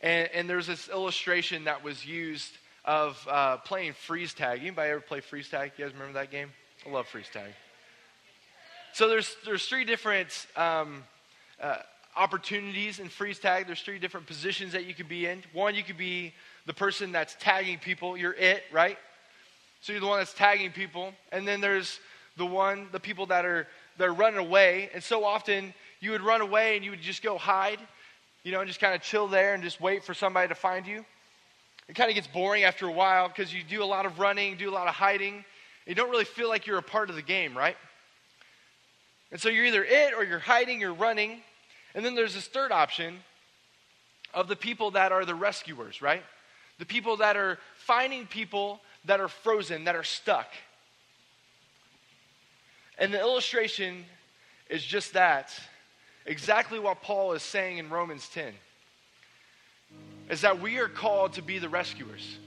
And, 0.00 0.30
and 0.32 0.48
there's 0.48 0.66
this 0.66 0.88
illustration 0.88 1.64
that 1.64 1.84
was 1.84 2.06
used 2.06 2.52
of 2.84 3.26
uh, 3.28 3.58
playing 3.58 3.92
freeze 3.92 4.32
tag. 4.32 4.60
Anybody 4.60 4.90
ever 4.90 5.00
play 5.00 5.20
freeze 5.20 5.48
tag? 5.48 5.72
You 5.76 5.84
guys 5.84 5.92
remember 5.92 6.14
that 6.14 6.30
game? 6.30 6.50
I 6.86 6.90
love 6.90 7.06
freeze 7.08 7.28
tag. 7.32 7.50
So 8.92 9.08
there's, 9.08 9.36
there's 9.44 9.66
three 9.66 9.84
different 9.84 10.46
um, 10.56 11.04
uh, 11.60 11.76
opportunities 12.16 12.98
in 12.98 13.08
freeze 13.08 13.38
tag. 13.38 13.66
There's 13.66 13.82
three 13.82 13.98
different 13.98 14.26
positions 14.26 14.72
that 14.72 14.84
you 14.84 14.94
could 14.94 15.08
be 15.08 15.26
in. 15.26 15.42
One, 15.52 15.74
you 15.74 15.82
could 15.82 15.98
be 15.98 16.34
the 16.66 16.74
person 16.74 17.12
that's 17.12 17.36
tagging 17.38 17.78
people. 17.78 18.16
You're 18.16 18.34
it, 18.34 18.64
right? 18.72 18.98
So 19.80 19.92
you're 19.92 20.00
the 20.00 20.06
one 20.06 20.18
that's 20.18 20.34
tagging 20.34 20.72
people. 20.72 21.12
And 21.32 21.46
then 21.46 21.60
there's 21.60 22.00
the 22.36 22.46
one, 22.46 22.88
the 22.92 23.00
people 23.00 23.26
that 23.26 23.44
are 23.44 23.66
they're 23.96 24.12
running 24.12 24.38
away. 24.38 24.90
And 24.94 25.02
so 25.02 25.24
often 25.24 25.72
you 26.00 26.10
would 26.12 26.22
run 26.22 26.40
away 26.40 26.76
and 26.76 26.84
you 26.84 26.90
would 26.90 27.02
just 27.02 27.22
go 27.22 27.38
hide, 27.38 27.78
you 28.42 28.52
know, 28.52 28.60
and 28.60 28.68
just 28.68 28.80
kind 28.80 28.94
of 28.94 29.02
chill 29.02 29.28
there 29.28 29.54
and 29.54 29.62
just 29.62 29.80
wait 29.80 30.04
for 30.04 30.14
somebody 30.14 30.48
to 30.48 30.54
find 30.54 30.86
you. 30.86 31.04
It 31.88 31.94
kind 31.94 32.08
of 32.08 32.14
gets 32.14 32.26
boring 32.26 32.64
after 32.64 32.86
a 32.86 32.92
while 32.92 33.28
because 33.28 33.52
you 33.52 33.62
do 33.62 33.82
a 33.82 33.84
lot 33.84 34.06
of 34.06 34.18
running, 34.18 34.56
do 34.56 34.70
a 34.70 34.72
lot 34.72 34.88
of 34.88 34.94
hiding. 34.94 35.44
You 35.86 35.94
don't 35.94 36.10
really 36.10 36.24
feel 36.24 36.48
like 36.48 36.66
you're 36.66 36.78
a 36.78 36.82
part 36.82 37.10
of 37.10 37.16
the 37.16 37.22
game, 37.22 37.56
right? 37.56 37.76
And 39.30 39.40
so 39.40 39.48
you're 39.48 39.64
either 39.64 39.84
it 39.84 40.14
or 40.16 40.24
you're 40.24 40.38
hiding, 40.38 40.80
you're 40.80 40.94
running. 40.94 41.40
And 41.94 42.04
then 42.04 42.14
there's 42.14 42.34
this 42.34 42.46
third 42.46 42.72
option 42.72 43.18
of 44.34 44.48
the 44.48 44.56
people 44.56 44.92
that 44.92 45.12
are 45.12 45.24
the 45.24 45.34
rescuers, 45.34 46.02
right? 46.02 46.22
The 46.78 46.86
people 46.86 47.18
that 47.18 47.36
are 47.36 47.58
finding 47.76 48.26
people 48.26 48.80
that 49.04 49.20
are 49.20 49.28
frozen, 49.28 49.84
that 49.84 49.96
are 49.96 50.04
stuck. 50.04 50.48
And 52.98 53.12
the 53.12 53.20
illustration 53.20 54.04
is 54.68 54.84
just 54.84 55.14
that 55.14 55.52
exactly 56.26 56.78
what 56.78 57.02
Paul 57.02 57.32
is 57.32 57.42
saying 57.42 57.78
in 57.78 57.90
Romans 57.90 58.28
10 58.28 58.52
is 60.28 60.42
that 60.42 60.60
we 60.60 60.78
are 60.78 60.88
called 60.88 61.32
to 61.32 61.42
be 61.42 61.58
the 61.58 61.68
rescuers. 61.68 62.38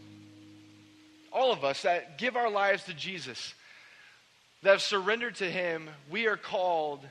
All 1.32 1.52
of 1.52 1.64
us 1.64 1.82
that 1.82 2.18
give 2.18 2.38
our 2.38 2.50
lives 2.50 2.84
to 2.86 2.94
Jesus, 2.94 3.54
that 4.64 4.70
have 4.72 4.82
surrendered 4.82 5.36
to 5.36 5.50
Him, 5.50 5.90
we 6.10 6.28
are 6.28 6.38
called 6.38 7.02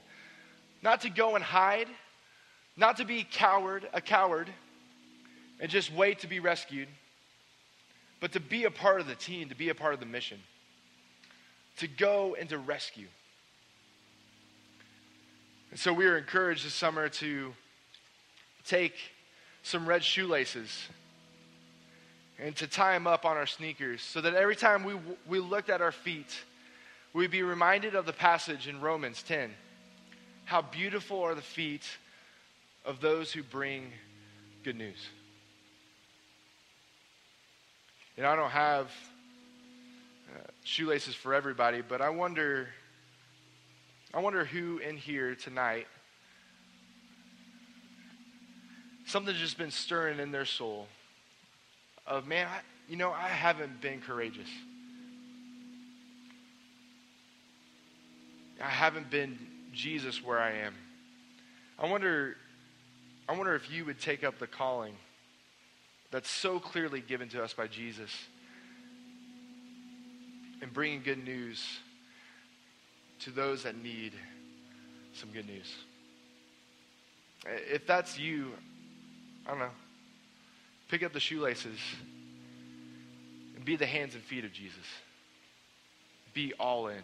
not 0.82 1.02
to 1.02 1.10
go 1.10 1.36
and 1.36 1.44
hide, 1.44 1.86
not 2.76 2.96
to 2.96 3.04
be 3.04 3.26
coward, 3.30 3.88
a 3.92 4.00
coward, 4.00 4.48
and 5.60 5.70
just 5.70 5.92
wait 5.92 6.20
to 6.20 6.26
be 6.26 6.40
rescued, 6.40 6.88
but 8.20 8.32
to 8.32 8.40
be 8.40 8.64
a 8.64 8.70
part 8.70 9.00
of 9.00 9.06
the 9.06 9.14
team, 9.14 9.50
to 9.50 9.54
be 9.54 9.68
a 9.68 9.74
part 9.74 9.94
of 9.94 10.00
the 10.00 10.06
mission, 10.06 10.38
to 11.76 11.86
go 11.86 12.34
and 12.40 12.48
to 12.48 12.58
rescue. 12.58 13.06
And 15.70 15.78
so 15.78 15.92
we 15.92 16.06
are 16.06 16.18
encouraged 16.18 16.66
this 16.66 16.74
summer 16.74 17.08
to 17.08 17.54
take 18.66 18.94
some 19.62 19.86
red 19.86 20.02
shoelaces 20.02 20.88
and 22.38 22.56
to 22.56 22.66
tie 22.66 22.94
them 22.94 23.06
up 23.06 23.24
on 23.24 23.36
our 23.36 23.46
sneakers 23.46 24.02
so 24.02 24.20
that 24.22 24.34
every 24.34 24.56
time 24.56 24.84
we, 24.84 24.94
we 25.28 25.38
looked 25.38 25.70
at 25.70 25.80
our 25.80 25.92
feet, 25.92 26.34
we'd 27.12 27.30
be 27.30 27.42
reminded 27.42 27.94
of 27.94 28.06
the 28.06 28.12
passage 28.12 28.68
in 28.68 28.80
Romans 28.80 29.22
10. 29.22 29.50
How 30.44 30.62
beautiful 30.62 31.20
are 31.22 31.34
the 31.34 31.42
feet 31.42 31.86
of 32.84 33.00
those 33.00 33.32
who 33.32 33.42
bring 33.42 33.92
good 34.64 34.76
news. 34.76 35.08
And 38.16 38.26
I 38.26 38.36
don't 38.36 38.50
have 38.50 38.86
uh, 40.34 40.38
shoelaces 40.64 41.14
for 41.14 41.34
everybody, 41.34 41.82
but 41.82 42.00
I 42.00 42.10
wonder 42.10 42.68
I 44.14 44.20
wonder 44.20 44.44
who 44.44 44.76
in 44.76 44.98
here 44.98 45.34
tonight, 45.34 45.86
something's 49.06 49.38
just 49.38 49.56
been 49.56 49.70
stirring 49.70 50.18
in 50.18 50.32
their 50.32 50.44
soul 50.44 50.86
of, 52.06 52.26
man, 52.26 52.46
I, 52.46 52.60
you 52.90 52.96
know, 52.96 53.10
I 53.10 53.28
haven't 53.28 53.80
been 53.80 54.02
courageous. 54.02 54.50
I 58.62 58.68
haven't 58.68 59.10
been 59.10 59.38
Jesus 59.72 60.22
where 60.22 60.38
I 60.38 60.52
am. 60.52 60.74
I 61.78 61.88
wonder, 61.90 62.36
I 63.28 63.36
wonder 63.36 63.54
if 63.54 63.70
you 63.70 63.84
would 63.84 64.00
take 64.00 64.22
up 64.22 64.38
the 64.38 64.46
calling 64.46 64.94
that's 66.12 66.30
so 66.30 66.60
clearly 66.60 67.00
given 67.00 67.28
to 67.30 67.42
us 67.42 67.52
by 67.52 67.66
Jesus 67.66 68.10
and 70.60 70.72
bringing 70.72 71.02
good 71.02 71.24
news 71.24 71.80
to 73.20 73.30
those 73.30 73.64
that 73.64 73.76
need 73.76 74.12
some 75.12 75.30
good 75.30 75.46
news. 75.46 75.74
If 77.46 77.86
that's 77.86 78.18
you, 78.18 78.52
I 79.46 79.50
don't 79.50 79.58
know, 79.58 79.70
pick 80.88 81.02
up 81.02 81.12
the 81.12 81.20
shoelaces 81.20 81.78
and 83.56 83.64
be 83.64 83.74
the 83.74 83.86
hands 83.86 84.14
and 84.14 84.22
feet 84.22 84.44
of 84.44 84.52
Jesus. 84.52 84.84
Be 86.32 86.52
all 86.60 86.86
in. 86.86 87.02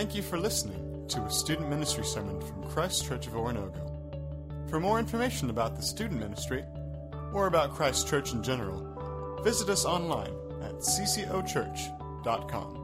Thank 0.00 0.14
you 0.14 0.22
for 0.22 0.38
listening 0.38 1.04
to 1.08 1.20
a 1.20 1.30
student 1.30 1.68
ministry 1.68 2.06
sermon 2.06 2.40
from 2.40 2.62
Christ 2.70 3.04
Church 3.04 3.26
of 3.26 3.34
Oronogo. 3.34 4.70
For 4.70 4.80
more 4.80 4.98
information 4.98 5.50
about 5.50 5.76
the 5.76 5.82
student 5.82 6.20
ministry 6.20 6.64
or 7.34 7.48
about 7.48 7.74
Christ 7.74 8.08
Church 8.08 8.32
in 8.32 8.42
general, 8.42 9.42
visit 9.44 9.68
us 9.68 9.84
online 9.84 10.32
at 10.62 10.76
ccochurch.com. 10.76 12.79